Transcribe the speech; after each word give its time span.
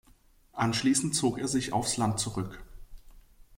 Anschließend 0.53 1.13
zog 1.15 1.37
er 1.37 1.47
sich 1.47 1.73
aufs 1.73 1.97
Land 1.97 2.19
zurück. 2.19 2.63